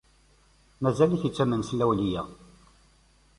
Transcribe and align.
Mazal-t 0.81 1.25
yettamen 1.25 1.61
s 1.69 1.71
lawleyya. 1.75 2.23